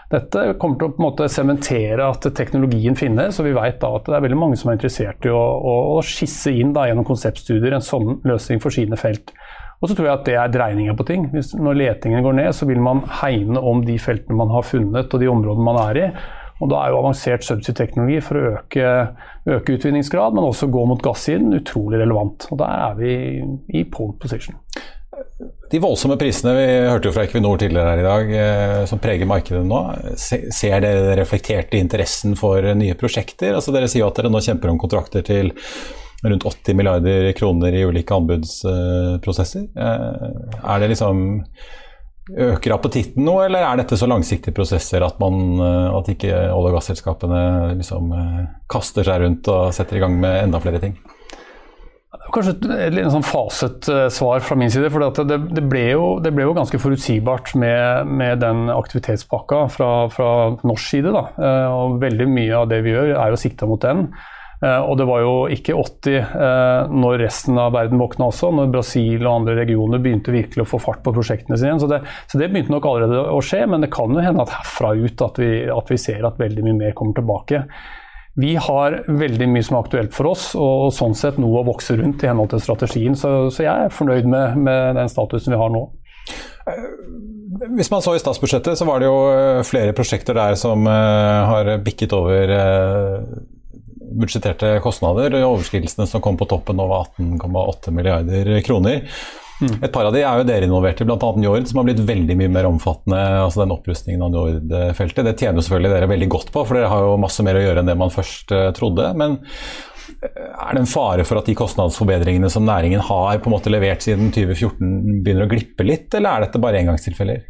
Dette 0.10 0.46
kommer 0.62 0.80
til 0.80 0.88
å 0.88 0.94
på 0.96 1.02
en 1.02 1.06
måte 1.06 1.28
sementere 1.34 2.08
at 2.10 2.26
teknologien 2.38 2.98
finnes, 2.98 3.38
og 3.42 3.48
vi 3.48 3.54
vet 3.58 3.78
da 3.82 3.92
at 3.98 4.10
det 4.10 4.18
er 4.18 4.26
veldig 4.26 4.40
mange 4.42 4.58
som 4.62 4.72
er 4.72 4.80
interessert 4.80 5.26
i 5.26 5.34
å, 5.34 5.42
å, 5.42 5.76
å 5.98 6.02
skisse 6.06 6.54
inn 6.54 6.74
da, 6.74 6.88
gjennom 6.90 7.06
konseptstudier 7.06 7.78
en 7.78 7.86
sånn 7.86 8.20
løsning 8.26 8.62
for 8.64 8.74
sine 8.74 8.98
felt. 9.02 9.34
Og 9.82 9.90
så 9.92 9.98
tror 9.98 10.08
jeg 10.08 10.16
at 10.16 10.26
det 10.26 10.38
er 10.40 10.54
dreininga 10.54 10.96
på 10.98 11.06
ting. 11.06 11.28
Hvis, 11.34 11.52
når 11.58 11.78
letingen 11.78 12.26
går 12.26 12.38
ned, 12.40 12.52
så 12.58 12.66
vil 12.70 12.82
man 12.82 13.04
hegne 13.22 13.62
om 13.62 13.84
de 13.86 14.00
feltene 14.02 14.38
man 14.40 14.54
har 14.54 14.66
funnet 14.66 15.14
og 15.14 15.22
de 15.22 15.30
områdene 15.30 15.68
man 15.68 15.82
er 15.84 16.02
i. 16.02 16.08
Og 16.64 16.72
da 16.72 16.82
er 16.82 16.94
jo 16.94 17.02
avansert 17.02 17.44
subsea-teknologi 17.44 18.22
for 18.24 18.40
å 18.40 18.52
øke, 18.54 18.92
øke 19.58 19.76
utvinningsgrad, 19.76 20.38
men 20.38 20.48
også 20.48 20.70
gå 20.72 20.86
mot 20.88 21.02
gassiden, 21.04 21.52
utrolig 21.58 22.00
relevant. 22.00 22.48
Og 22.52 22.62
der 22.62 22.86
er 22.90 23.00
vi 23.00 23.16
i 23.76 23.84
pole 23.92 24.16
position. 24.22 24.56
De 25.72 25.82
voldsomme 25.84 26.16
prisene 26.20 26.54
vi 26.56 26.66
hørte 26.88 27.10
jo 27.10 27.16
fra 27.16 27.26
Equinor 27.26 27.60
tidligere 27.60 27.92
her 27.92 28.02
i 28.02 28.08
dag, 28.08 28.32
eh, 28.40 28.86
som 28.88 29.02
preger 29.04 29.28
markedet 29.28 29.66
nå, 29.68 29.82
ser 30.16 30.80
dere 30.84 31.16
reflektert 31.20 31.76
i 31.76 31.82
interessen 31.84 32.38
for 32.40 32.64
nye 32.78 32.96
prosjekter? 33.00 33.56
Altså 33.58 33.74
Dere 33.76 33.90
sier 33.92 34.06
jo 34.06 34.10
at 34.12 34.20
dere 34.20 34.32
nå 34.32 34.44
kjemper 34.44 34.72
om 34.72 34.80
kontrakter 34.80 35.26
til 35.28 35.52
rundt 36.26 36.46
80 36.48 36.78
milliarder 36.78 37.32
kroner 37.38 37.76
i 37.76 37.84
ulike 37.86 38.16
anbudsprosesser. 38.16 39.68
Eh, 39.76 40.30
Er 40.64 40.80
det 40.80 40.94
liksom 40.94 41.26
Øker 42.26 42.74
appetitten 42.74 43.22
nå, 43.22 43.36
eller 43.46 43.62
er 43.62 43.78
dette 43.84 43.98
så 44.00 44.08
langsiktige 44.10 44.56
prosesser 44.58 45.04
at, 45.06 45.20
man, 45.22 45.60
eh, 45.62 45.90
at 45.94 46.08
ikke 46.10 46.32
olje- 46.34 46.72
og 46.72 46.80
gasselskapene 46.80 47.42
liksom 47.76 48.16
eh, 48.18 48.40
kaster 48.72 49.06
seg 49.06 49.22
rundt 49.22 49.50
og 49.54 49.76
setter 49.78 50.00
i 50.00 50.02
gang 50.02 50.16
med 50.24 50.40
enda 50.48 50.62
flere 50.64 50.82
ting? 50.82 50.96
Kanskje 52.34 52.56
et, 52.56 52.96
litt 52.96 53.12
sånn 53.14 53.28
faset 53.28 53.86
eh, 53.94 54.08
svar 54.10 54.42
fra 54.42 54.58
min 54.58 54.74
side. 54.74 54.90
For 54.90 55.06
det, 55.06 55.38
det, 55.54 55.66
ble 55.70 55.84
jo, 55.92 56.08
det 56.24 56.34
ble 56.34 56.48
jo 56.48 56.56
ganske 56.58 56.82
forutsigbart 56.82 57.54
med, 57.62 58.10
med 58.10 58.42
den 58.42 58.72
aktivitetspakka 58.74 59.68
fra, 59.76 59.92
fra 60.10 60.32
norsk 60.66 60.96
side. 60.96 61.14
Da. 61.14 61.28
Og 61.78 62.00
veldig 62.02 62.26
mye 62.32 62.64
av 62.64 62.72
det 62.74 62.82
vi 62.88 62.96
gjør, 62.96 63.14
er 63.20 63.36
jo 63.36 63.44
sikta 63.46 63.70
mot 63.70 63.86
den. 63.86 64.08
Eh, 64.66 64.82
og 64.82 64.98
det 64.98 65.06
var 65.08 65.22
jo 65.22 65.34
ikke 65.52 65.76
80 65.78 66.16
eh, 66.16 66.94
når 66.96 67.20
resten 67.22 67.60
av 67.62 67.74
verden 67.76 68.02
våkna 68.02 68.30
også, 68.32 68.52
når 68.56 68.72
Brasil 68.74 69.26
og 69.26 69.32
andre 69.42 69.58
regioner 69.60 70.02
begynte 70.02 70.34
virkelig 70.34 70.66
å 70.66 70.70
få 70.76 70.80
fart 70.82 71.04
på 71.06 71.14
prosjektene 71.16 71.60
sine. 71.60 71.78
Så 71.82 71.90
det, 71.92 72.02
så 72.32 72.42
det 72.42 72.50
begynte 72.54 72.74
nok 72.74 72.88
allerede 72.90 73.28
å 73.36 73.42
skje, 73.46 73.66
men 73.70 73.86
det 73.86 73.92
kan 73.94 74.14
jo 74.16 74.24
hende 74.24 74.46
at 74.46 74.56
herfra 74.56 74.96
ut 74.98 75.26
at 75.28 75.38
vi, 75.42 75.52
at 75.70 75.94
vi 75.94 76.00
ser 76.02 76.26
at 76.26 76.42
veldig 76.42 76.66
mye 76.66 76.80
mer 76.80 76.98
kommer 76.98 77.20
tilbake. 77.20 77.66
Vi 78.36 78.56
har 78.60 78.98
veldig 79.08 79.48
mye 79.48 79.64
som 79.64 79.78
er 79.78 79.86
aktuelt 79.86 80.16
for 80.16 80.34
oss, 80.34 80.50
og 80.60 80.90
sånn 80.96 81.16
sett 81.16 81.38
noe 81.40 81.62
å 81.62 81.68
vokse 81.70 81.96
rundt 81.96 82.26
i 82.26 82.32
henhold 82.32 82.52
til 82.52 82.64
strategien. 82.64 83.16
Så, 83.16 83.52
så 83.54 83.64
jeg 83.64 83.88
er 83.88 83.94
fornøyd 83.96 84.28
med, 84.28 84.58
med 84.66 84.98
den 85.00 85.12
statusen 85.12 85.56
vi 85.56 85.62
har 85.62 85.72
nå. 85.72 85.86
Hvis 87.78 87.88
man 87.94 88.04
så 88.04 88.16
i 88.18 88.20
statsbudsjettet, 88.20 88.76
så 88.76 88.88
var 88.90 89.00
det 89.00 89.08
jo 89.08 89.20
eh, 89.32 89.62
flere 89.64 89.94
prosjekter 89.96 90.36
der 90.36 90.58
som 90.60 90.84
eh, 90.90 91.46
har 91.48 91.70
bikket 91.86 92.16
over 92.18 92.52
eh, 92.52 93.46
budsjetterte 94.22 94.76
kostnader. 94.84 95.36
Overskridelsene 95.46 96.08
som 96.10 96.24
kom 96.24 96.38
på 96.40 96.48
toppen 96.50 96.80
over 96.82 97.08
18,8 97.18 97.96
milliarder 97.96 98.54
kroner. 98.66 99.04
Mm. 99.62 99.84
Et 99.84 99.92
par 99.92 100.04
av 100.04 100.12
de 100.12 100.20
er 100.20 100.40
jo 100.40 100.48
dere 100.48 100.68
involvert 100.68 101.00
i, 101.00 101.08
bl.a. 101.08 101.32
Njord, 101.40 101.68
som 101.70 101.80
har 101.80 101.88
blitt 101.88 102.04
veldig 102.04 102.36
mye 102.40 102.52
mer 102.52 102.68
omfattende. 102.68 103.22
altså 103.46 103.64
Den 103.64 103.76
opprustningen 103.76 104.26
av 104.26 104.34
Njord-feltet. 104.34 105.24
Det 105.30 105.36
tjener 105.40 105.64
selvfølgelig 105.64 105.94
dere 105.94 106.12
veldig 106.12 106.30
godt 106.36 106.52
på, 106.52 106.66
for 106.66 106.78
dere 106.78 106.92
har 106.92 107.06
jo 107.06 107.20
masse 107.22 107.46
mer 107.46 107.60
å 107.60 107.64
gjøre 107.64 107.84
enn 107.84 107.92
det 107.92 107.98
man 108.00 108.14
først 108.14 108.52
uh, 108.52 108.68
trodde. 108.76 109.08
Men 109.16 109.40
eh, 109.40 110.44
er 110.52 110.76
det 110.76 110.84
en 110.84 110.92
fare 110.92 111.28
for 111.28 111.40
at 111.40 111.48
de 111.48 111.56
kostnadsforbedringene 111.58 112.52
som 112.52 112.68
næringen 112.68 113.04
har 113.08 113.40
på 113.40 113.52
en 113.52 113.56
måte 113.56 113.72
levert 113.72 114.04
siden 114.04 114.34
2014, 114.36 115.24
begynner 115.24 115.48
å 115.48 115.54
glippe 115.56 115.88
litt, 115.88 116.10
eller 116.14 116.34
er 116.34 116.48
dette 116.48 116.64
bare 116.64 116.84
engangstilfeller? 116.84 117.48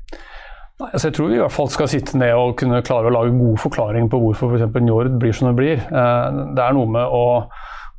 Nei, 0.76 0.90
altså 0.92 1.08
jeg 1.08 1.16
tror 1.16 1.30
vi 1.32 1.38
i 1.38 1.40
hvert 1.40 1.56
fall 1.56 1.70
skal 1.72 1.88
sitte 1.88 2.20
ned 2.20 2.34
og 2.36 2.58
kunne 2.60 2.82
klare 2.84 3.08
å 3.08 3.14
lage 3.16 3.32
gode 3.38 3.62
forklaringer 3.64 4.10
på 4.12 4.20
hvorfor 4.20 4.58
f.eks. 4.58 4.76
Njord 4.84 5.14
blir 5.22 5.36
som 5.36 5.48
det 5.48 5.56
blir. 5.60 5.80
Eh, 5.80 6.42
det 6.58 6.66
er 6.66 6.76
noe 6.76 6.92
med 6.98 7.16
å 7.16 7.26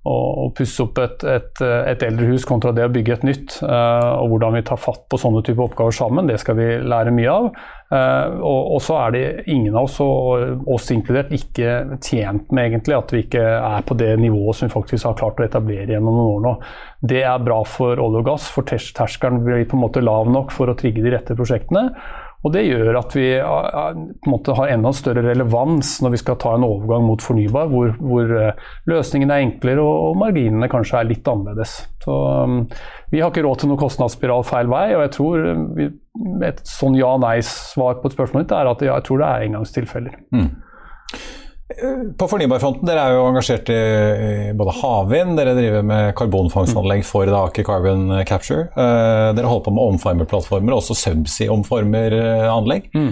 å 0.06 0.50
pusse 0.54 0.84
opp 0.84 1.00
et, 1.02 1.24
et, 1.26 1.62
et, 1.62 2.02
eldrehus 2.06 2.44
kontra 2.46 2.72
det 2.74 2.84
å 2.86 2.92
bygge 2.92 3.16
et 3.16 3.24
nytt. 3.26 3.56
Uh, 3.62 4.20
og 4.20 4.34
hvordan 4.34 4.56
vi 4.58 4.64
tar 4.68 4.78
fatt 4.80 5.06
på 5.10 5.18
sånne 5.20 5.42
type 5.46 5.62
oppgaver 5.62 5.94
sammen, 5.94 6.28
det 6.30 6.38
skal 6.42 6.58
vi 6.58 6.68
lære 6.78 7.14
mye 7.14 7.32
av. 7.32 7.48
Uh, 7.90 8.36
og, 8.38 8.60
og, 8.76 8.78
så 8.82 8.98
er 9.04 9.14
det 9.14 9.24
ingen 9.52 9.74
av 9.74 9.88
oss, 9.88 9.98
og 10.02 10.70
oss 10.76 10.90
inkludert, 10.94 11.32
ikke 11.34 11.98
tjent 12.02 12.54
med 12.54 12.70
egentlig 12.70 12.98
at 12.98 13.14
vi 13.14 13.24
ikke 13.26 13.44
er 13.56 13.86
på 13.86 13.98
det 13.98 14.12
nivået 14.22 14.58
som 14.58 14.70
vi 14.70 14.76
faktisk 14.76 15.10
har 15.10 15.18
klart 15.18 15.42
å 15.42 15.46
etablere 15.46 15.96
gjennom 15.96 16.20
noen 16.20 16.36
år 16.36 16.46
nå. 16.46 16.54
Det 17.14 17.24
er 17.26 17.42
bra 17.42 17.60
for 17.68 17.98
olje 18.02 18.22
og 18.22 18.30
gass, 18.30 18.46
for 18.52 18.66
terskelen 18.66 19.42
blir 19.46 19.66
på 19.66 19.78
en 19.78 19.86
måte 19.86 20.04
lav 20.04 20.30
nok 20.30 20.54
for 20.54 20.70
å 20.70 20.78
trigge 20.78 21.04
de 21.04 21.14
rette 21.14 21.38
prosjektene. 21.38 21.88
Og 22.44 22.52
Det 22.54 22.62
gjør 22.62 22.98
at 23.00 23.14
vi 23.16 23.26
på 23.40 23.94
en 23.96 24.30
måte 24.30 24.54
har 24.54 24.70
enda 24.70 24.92
større 24.94 25.24
relevans 25.24 25.96
når 26.04 26.12
vi 26.14 26.20
skal 26.20 26.38
ta 26.42 26.52
en 26.54 26.66
overgang 26.66 27.06
mot 27.08 27.22
fornybar, 27.22 27.70
hvor, 27.72 27.94
hvor 27.98 28.34
eh, 28.38 28.66
løsningene 28.90 29.34
er 29.34 29.46
enklere 29.46 29.82
og, 29.82 30.18
marginene 30.20 30.68
kanskje 30.70 31.00
er 31.00 31.08
litt 31.08 31.26
annerledes. 31.30 31.78
Så 32.04 32.14
um, 32.46 32.60
Vi 33.10 33.22
har 33.22 33.32
ikke 33.32 33.42
råd 33.46 33.62
til 33.62 33.72
noen 33.72 33.80
kostnadsspiral 33.80 34.46
feil 34.46 34.70
vei, 34.70 34.84
og 34.94 35.06
jeg 35.06 35.14
tror 35.16 35.48
vi, 35.78 35.88
et 36.46 36.62
sånn 36.68 36.98
ja-nei-svar 36.98 37.98
på 38.00 38.10
et 38.10 38.16
spørsmål 38.16 38.46
ditt 38.46 38.54
er 38.56 38.70
at 38.70 38.86
jeg 38.86 39.08
tror 39.08 39.22
det 39.22 39.32
er 39.32 39.48
engangstilfeller. 39.48 40.22
Mm. 40.36 40.48
På 41.66 42.28
fornybarfronten, 42.30 42.86
dere 42.86 43.02
er 43.02 43.16
jo 43.16 43.24
engasjert 43.26 43.70
i 43.74 43.78
både 44.54 44.74
havvind, 44.78 45.34
dere 45.34 45.56
driver 45.56 45.82
med 45.86 46.12
karbonfangstanlegg 46.18 47.02
for 47.08 47.26
da, 47.26 47.40
Aker 47.48 47.66
Carbon 47.66 48.04
Capture. 48.28 48.68
Uh, 48.76 49.34
dere 49.34 49.50
holder 49.50 49.64
på 49.66 49.74
med 49.74 49.94
omformerplattformer, 49.96 50.76
også 50.76 50.94
subsea-omformeranlegg. 51.00 52.86
Mm. 52.94 53.10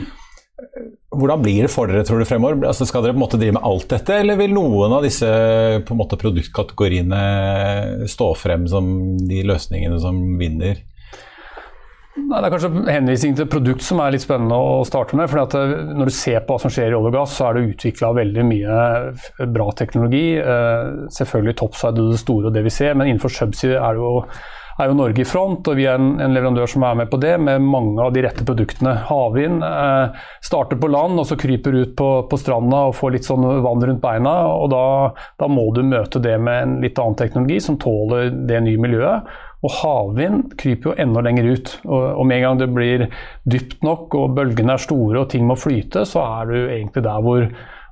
Hvordan 1.14 1.42
blir 1.42 1.66
det 1.66 1.72
for 1.74 1.90
dere 1.90 2.06
tror 2.06 2.22
du 2.22 2.28
fremover? 2.30 2.62
Altså, 2.70 2.86
skal 2.86 3.02
dere 3.02 3.16
på 3.16 3.18
en 3.18 3.24
måte 3.24 3.42
drive 3.42 3.56
med 3.58 3.66
alt 3.66 3.88
dette, 3.90 4.20
eller 4.22 4.38
vil 4.38 4.54
noen 4.54 4.94
av 4.94 5.02
disse 5.06 5.26
på 5.82 5.94
en 5.94 6.00
måte, 6.04 6.18
produktkategoriene 6.22 8.06
stå 8.10 8.32
frem 8.38 8.70
som 8.70 8.86
de 9.18 9.42
løsningene 9.50 9.98
som 10.02 10.22
vinner? 10.38 10.78
Nei, 12.14 12.38
Det 12.40 12.46
er 12.46 12.52
kanskje 12.54 12.92
henvisning 12.94 13.32
til 13.34 13.48
produkt 13.50 13.82
som 13.82 13.98
er 13.98 14.14
litt 14.14 14.22
spennende 14.22 14.54
å 14.54 14.82
starte 14.86 15.16
med. 15.18 15.28
for 15.30 15.42
at 15.42 15.54
Når 15.54 16.04
du 16.06 16.14
ser 16.14 16.40
på 16.40 16.54
hva 16.54 16.60
som 16.60 16.70
skjer 16.70 16.92
i 16.92 16.94
olje 16.94 17.10
og 17.10 17.16
gass, 17.16 17.36
så 17.36 17.48
er 17.48 17.54
det 17.54 17.74
utvikla 17.74 18.14
veldig 18.14 18.44
mye 18.46 19.48
bra 19.50 19.70
teknologi. 19.72 20.38
Eh, 20.38 21.08
selvfølgelig 21.10 21.56
topside 21.58 21.98
og 21.98 22.12
det 22.12 22.20
store 22.22 22.46
og 22.46 22.54
det 22.54 22.62
vi 22.62 22.70
ser, 22.70 22.94
men 22.94 23.08
innenfor 23.08 23.34
subsea 23.34 23.80
er, 23.82 23.98
er 24.78 24.88
jo 24.90 24.94
Norge 24.94 25.22
i 25.22 25.26
front, 25.26 25.66
og 25.66 25.76
vi 25.76 25.86
er 25.86 25.98
en, 25.98 26.20
en, 26.20 26.34
leverandør 26.34 26.70
som 26.70 26.82
er 26.86 26.94
med 26.94 27.10
på 27.10 27.18
det, 27.22 27.34
med 27.40 27.62
mange 27.62 27.98
av 28.02 28.12
de 28.14 28.22
rette 28.22 28.46
produktene. 28.46 28.94
Havvind 29.08 29.62
eh, 29.66 30.22
starter 30.42 30.78
på 30.78 30.90
land 30.90 31.18
og 31.18 31.26
så 31.26 31.38
kryper 31.38 31.74
ut 31.82 31.96
på, 31.98 32.10
på, 32.30 32.38
stranda 32.38 32.84
og 32.90 32.94
får 32.98 33.16
litt 33.16 33.26
sånn 33.26 33.42
vann 33.42 33.82
rundt 33.82 34.02
beina. 34.02 34.36
og 34.54 34.70
da, 34.70 34.84
da 35.40 35.50
må 35.50 35.66
du 35.74 35.82
møte 35.82 36.22
det 36.22 36.38
med 36.38 36.62
en 36.62 36.78
litt 36.84 36.98
annen 36.98 37.18
teknologi 37.18 37.58
som 37.60 37.78
tåler 37.78 38.30
det 38.30 38.62
nye 38.62 38.78
miljøet. 38.86 39.34
Og 39.64 39.72
havvind 39.80 40.56
kryper 40.60 40.90
jo 40.90 40.96
enda 41.00 41.22
lenger 41.24 41.46
ut. 41.54 41.70
Og 41.88 42.24
med 42.28 42.36
en 42.36 42.44
gang 42.44 42.58
det 42.60 42.68
blir 42.76 43.06
dypt 43.48 43.84
nok 43.86 44.16
og 44.20 44.34
bølgene 44.36 44.76
er 44.76 44.82
store 44.82 45.22
og 45.22 45.30
ting 45.32 45.46
må 45.48 45.56
flyte, 45.56 46.04
så 46.08 46.24
er 46.40 46.50
du 46.50 46.58
egentlig 46.58 47.04
der 47.06 47.24
hvor 47.24 47.46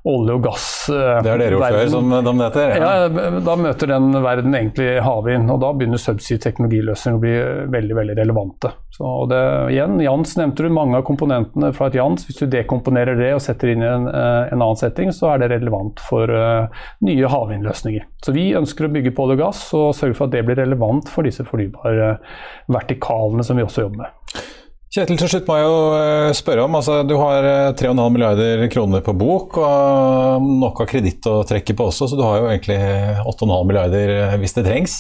olje 0.09 0.35
og 0.35 0.43
gass 0.43 0.67
eh, 0.91 1.19
Det 1.23 1.31
har 1.31 1.39
dere 1.39 1.55
gjort 1.55 1.77
før, 1.77 1.91
som 1.93 2.11
de 2.11 2.33
heter? 2.41 2.73
Ja. 2.75 2.93
ja, 3.05 3.33
da 3.47 3.55
møter 3.59 3.91
den 3.93 4.09
verden 4.25 4.57
egentlig 4.59 4.89
havvind. 5.05 5.51
Og 5.53 5.61
da 5.63 5.71
begynner 5.77 6.01
subsea-teknologiløsninger 6.03 7.19
å 7.19 7.23
bli 7.23 7.35
veldig 7.75 7.99
veldig 8.01 8.17
relevante. 8.19 8.73
Så, 8.93 9.07
og 9.07 9.29
det, 9.31 9.41
igjen, 9.73 10.01
Jans 10.03 10.35
nevnte 10.41 10.67
du 10.67 10.75
mange 10.75 10.99
av 10.99 11.07
komponentene 11.07 11.71
fra 11.77 11.89
et 11.89 11.99
Jans. 11.99 12.27
Hvis 12.27 12.43
du 12.43 12.49
dekomponerer 12.51 13.19
det 13.19 13.31
og 13.37 13.45
setter 13.45 13.73
inn 13.73 13.85
i 13.85 13.91
en, 13.91 14.09
eh, 14.11 14.41
en 14.51 14.59
annen 14.59 14.81
setting, 14.81 15.13
så 15.15 15.33
er 15.33 15.43
det 15.43 15.53
relevant 15.55 16.03
for 16.03 16.31
uh, 16.31 16.83
nye 17.07 17.31
havvindløsninger. 17.31 18.09
Så 18.25 18.35
vi 18.35 18.51
ønsker 18.59 18.89
å 18.89 18.93
bygge 18.93 19.15
på 19.15 19.27
olje 19.27 19.39
og 19.39 19.45
gass 19.47 19.63
og 19.79 19.93
sørge 19.97 20.19
for 20.19 20.29
at 20.29 20.35
det 20.35 20.43
blir 20.49 20.59
relevant 20.59 21.11
for 21.13 21.27
disse 21.27 21.47
fornybare 21.47 22.17
vertikalene 22.73 23.47
som 23.47 23.59
vi 23.59 23.67
også 23.67 23.87
jobber 23.87 24.05
med. 24.05 24.43
Kjetil, 24.93 25.17
til 25.17 25.31
slutt 25.31 25.47
må 25.49 25.55
jeg 25.57 25.65
jo 25.65 25.77
eh, 25.97 26.31
spørre 26.37 26.67
om, 26.67 26.75
altså 26.77 26.99
Du 27.09 27.15
har 27.17 27.47
3,5 27.81 27.89
eh, 27.89 28.09
milliarder 28.13 28.65
kroner 28.69 29.01
på 29.01 29.15
bok 29.17 29.57
og 29.63 30.51
nok 30.61 30.83
av 30.85 30.91
kreditt 30.91 31.25
å 31.31 31.39
trekke 31.49 31.73
på 31.79 31.87
også, 31.89 32.11
så 32.11 32.19
du 32.19 32.21
har 32.27 32.43
jo 32.43 32.51
egentlig 32.51 32.77
8,5 33.25 33.55
milliarder 33.71 34.13
eh, 34.19 34.37
hvis 34.43 34.57
det 34.59 34.67
trengs. 34.69 34.99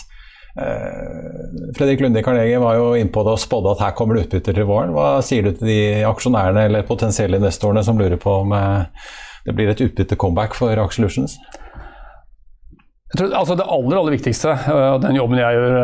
Fredrik 0.52 2.02
Lunde 2.04 2.20
i 2.20 2.24
Carnegie 2.24 2.58
var 2.60 2.76
jo 2.76 2.90
innpå 3.00 3.22
det 3.24 3.32
og 3.32 3.40
spådde 3.40 3.70
at 3.72 3.84
her 3.86 3.94
kommer 3.96 4.18
det 4.18 4.26
utbytter 4.26 4.56
til 4.58 4.66
våren. 4.68 4.92
Hva 4.92 5.22
sier 5.24 5.46
du 5.46 5.54
til 5.56 5.70
de 5.70 5.78
aksjonærene 6.04 6.66
eller 6.68 6.84
potensielle 6.84 7.40
investorene 7.40 7.80
som 7.86 7.96
lurer 7.96 8.20
på 8.20 8.34
om 8.42 8.52
det 8.52 9.54
blir 9.56 9.72
et 9.72 9.80
utbytte-comeback 9.80 10.52
for 10.58 10.76
Aksjelutions? 10.84 11.38
Tror, 13.12 13.28
altså 13.36 13.54
det 13.58 13.64
aller 13.68 13.98
aller 13.98 14.14
viktigste, 14.14 14.54
eh, 14.56 14.86
og 14.94 15.02
den 15.02 15.18
jobben 15.18 15.36
jeg 15.36 15.56
gjør 15.58 15.74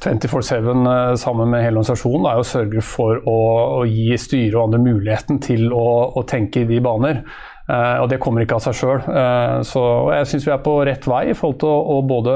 24-7 0.00 0.54
eh, 0.54 0.68
eh, 0.92 1.14
sammen 1.20 1.50
med 1.52 1.64
hele 1.66 1.76
organisasjonen, 1.76 2.28
er 2.30 2.40
å 2.40 2.46
sørge 2.46 2.84
for 2.84 3.20
å, 3.28 3.38
å 3.80 3.82
gi 3.84 4.16
styret 4.16 4.56
og 4.56 4.62
andre 4.64 4.80
muligheten 4.86 5.42
til 5.44 5.68
å, 5.76 5.88
å 6.16 6.24
tenke 6.28 6.62
i 6.62 6.68
de 6.70 6.80
baner. 6.84 7.24
Og 7.70 8.08
det 8.10 8.16
kommer 8.18 8.42
ikke 8.42 8.56
av 8.56 8.64
seg 8.64 8.74
sjøl. 8.74 9.02
Så 9.62 9.80
jeg 10.10 10.26
syns 10.26 10.46
vi 10.48 10.50
er 10.50 10.62
på 10.64 10.72
rett 10.88 11.04
vei 11.06 11.20
i 11.30 11.36
forhold 11.38 11.60
til 11.62 11.68
å, 11.70 11.76
å 11.94 12.00
både 12.02 12.32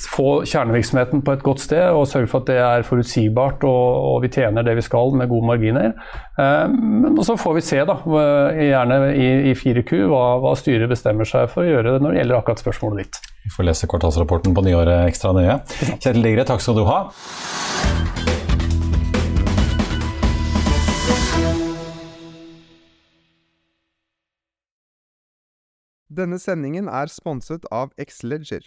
få 0.00 0.42
kjernevirksomheten 0.48 1.20
på 1.24 1.34
et 1.36 1.42
godt 1.44 1.60
sted 1.60 1.92
og 1.92 2.06
sørge 2.08 2.30
for 2.30 2.40
at 2.40 2.48
det 2.48 2.56
er 2.64 2.86
forutsigbart 2.86 3.64
og, 3.68 4.06
og 4.08 4.22
vi 4.24 4.30
tjener 4.32 4.64
det 4.64 4.76
vi 4.78 4.84
skal 4.84 5.12
med 5.18 5.28
gode 5.28 5.46
marginer. 5.50 5.92
Eh, 6.40 6.64
men 6.72 7.20
så 7.24 7.36
får 7.36 7.58
vi 7.58 7.64
se, 7.66 7.82
da, 7.88 7.98
gjerne 8.56 8.98
i, 9.12 9.28
i 9.52 9.54
4Q, 9.58 10.06
hva, 10.08 10.24
hva, 10.42 10.54
styret 10.56 10.88
bestemmer 10.92 11.28
seg 11.28 11.50
for 11.52 11.64
å 11.64 11.68
gjøre 11.68 11.98
når 12.00 12.08
det 12.08 12.22
gjelder 12.22 12.40
akkurat 12.40 12.64
spørsmålet 12.64 13.04
ditt. 13.04 13.20
Vi 13.44 13.52
får 13.52 13.68
lese 13.68 13.90
kvartalsrapporten 13.90 14.56
på 14.56 14.64
nyåret 14.64 15.04
ekstra 15.10 15.34
nøye. 15.36 15.60
Kjetil 15.98 16.24
Digre, 16.24 16.48
takk 16.48 16.64
skal 16.64 16.78
du 16.80 16.86
ha. 16.88 17.02
Denne 26.12 26.36
sendingen 26.40 26.88
er 26.92 27.08
sponset 27.08 27.64
av 27.72 27.92
Xleger. 27.96 28.66